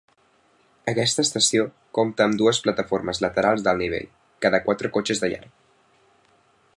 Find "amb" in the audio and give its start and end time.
2.25-2.39